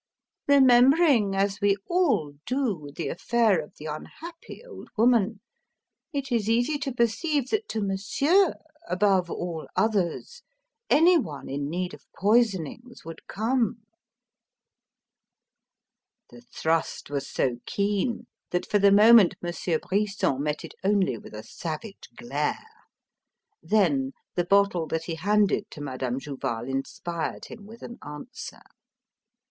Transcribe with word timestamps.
Remembering, 0.47 1.35
as 1.35 1.61
we 1.61 1.75
all 1.87 2.33
do, 2.47 2.89
the 2.95 3.07
affair 3.07 3.61
of 3.61 3.75
the 3.77 3.85
unhappy 3.85 4.63
old 4.65 4.89
woman, 4.97 5.41
it 6.11 6.31
is 6.31 6.49
easy 6.49 6.79
to 6.79 6.91
perceive 6.91 7.49
that 7.51 7.69
to 7.69 7.81
Monsieur, 7.81 8.55
above 8.89 9.29
all 9.29 9.67
others, 9.75 10.41
any 10.89 11.19
one 11.19 11.47
in 11.47 11.69
need 11.69 11.93
of 11.93 12.07
poisonings 12.17 13.05
would 13.05 13.27
come!" 13.27 13.85
The 16.31 16.41
thrust 16.51 17.11
was 17.11 17.29
so 17.29 17.57
keen 17.67 18.25
that 18.49 18.65
for 18.65 18.79
the 18.79 18.91
moment 18.91 19.35
Monsieur 19.39 19.77
Brisson 19.77 20.41
met 20.41 20.65
it 20.65 20.73
only 20.83 21.19
with 21.19 21.35
a 21.35 21.43
savage 21.43 22.09
glare. 22.17 22.65
Then 23.61 24.13
the 24.33 24.45
bottle 24.45 24.87
that 24.87 25.03
he 25.03 25.13
handed 25.13 25.69
to 25.69 25.79
Madame 25.79 26.19
Jouval 26.19 26.67
inspired 26.67 27.45
him 27.45 27.67
with 27.67 27.83
an 27.83 27.99
answer. 28.03 28.63